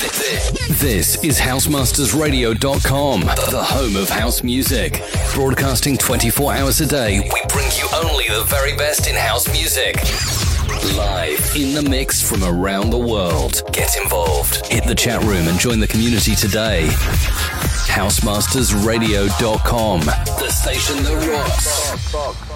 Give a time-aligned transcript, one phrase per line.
[0.00, 5.02] This is HousemastersRadio.com, the home of house music.
[5.34, 9.96] Broadcasting 24 hours a day, we bring you only the very best in house music.
[10.96, 13.62] Live in the mix from around the world.
[13.72, 14.64] Get involved.
[14.68, 16.88] Hit the chat room and join the community today.
[17.90, 22.49] HousemastersRadio.com, the station that rocks.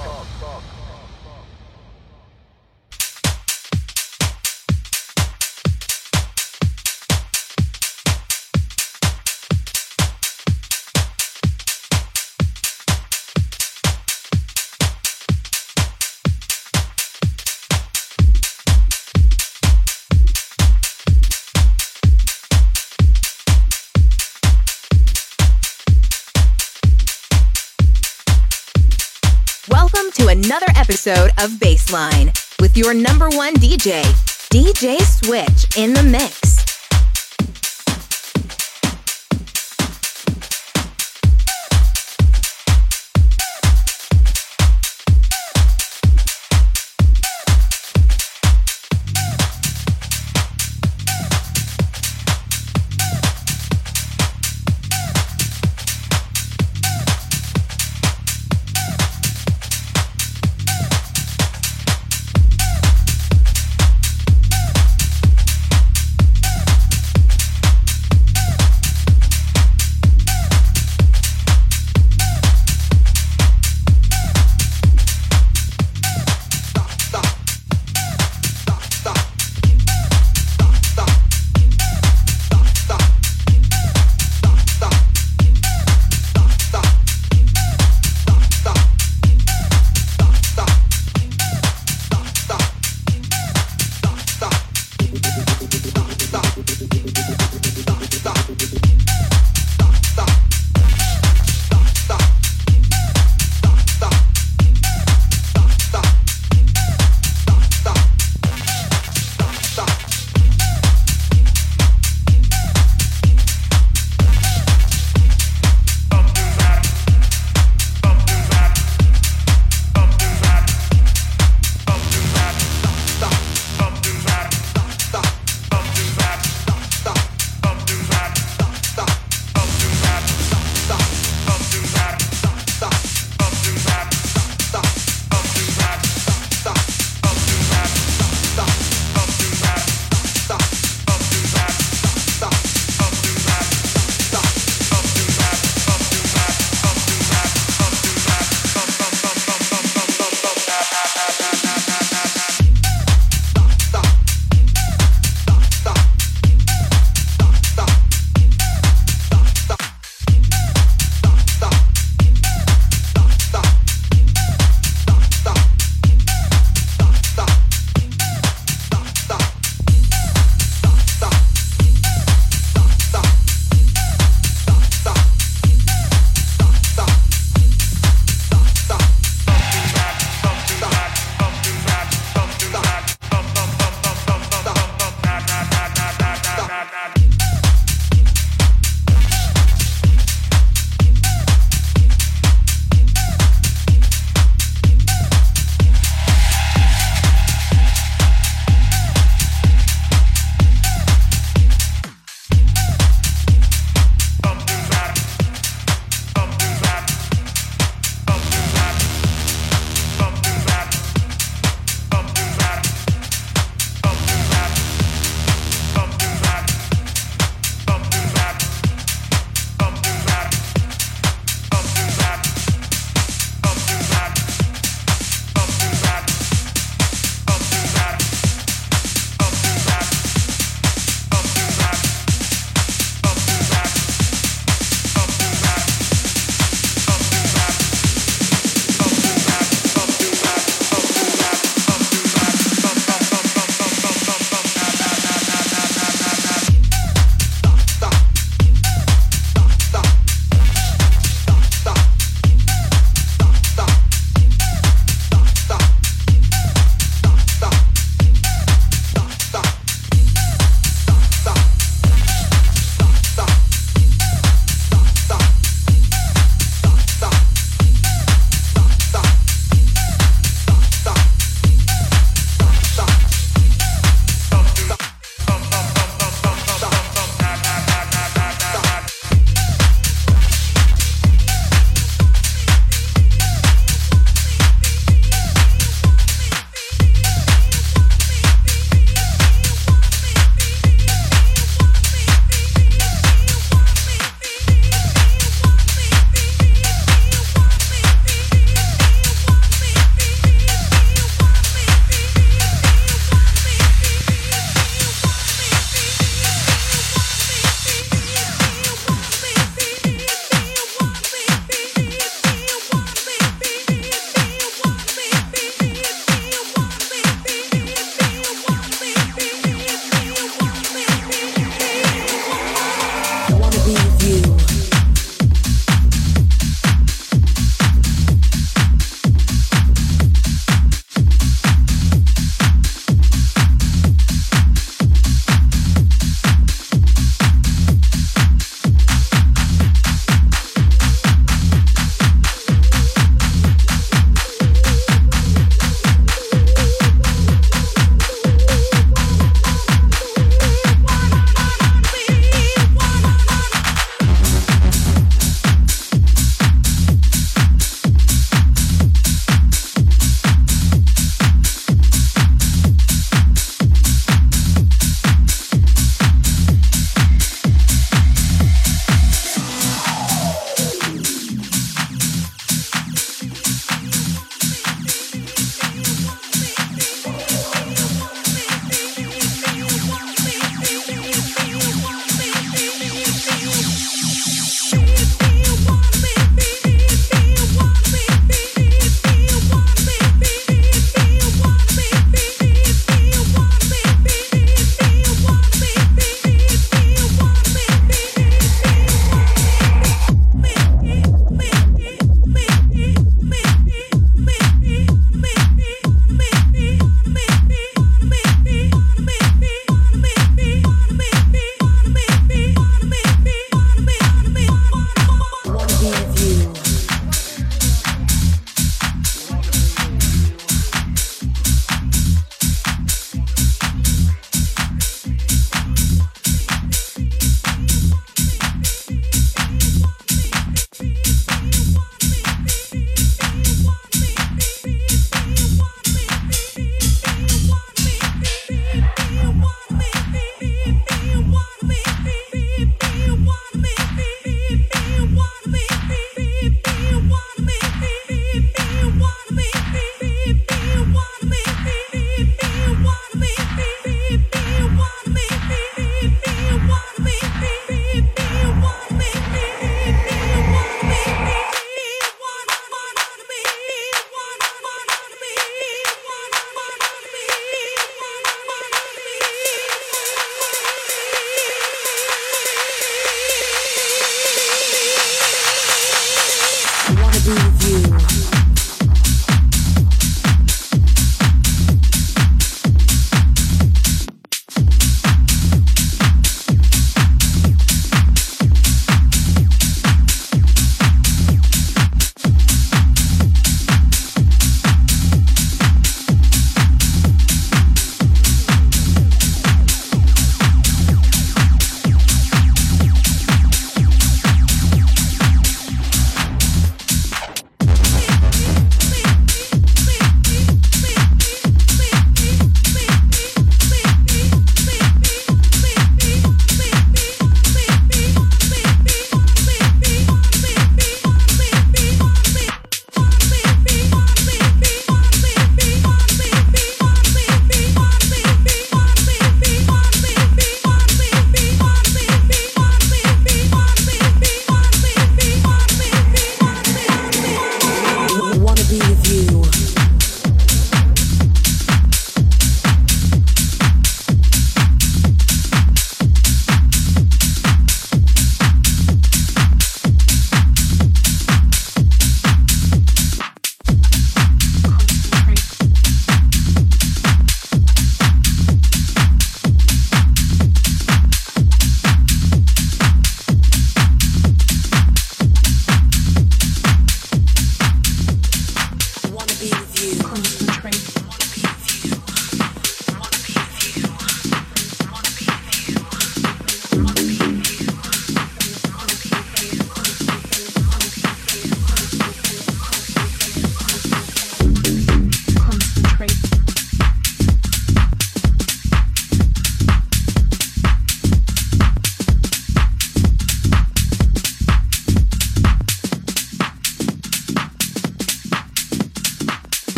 [30.94, 32.26] Episode of Baseline
[32.60, 34.02] with your number one DJ,
[34.50, 36.53] DJ Switch in the mix.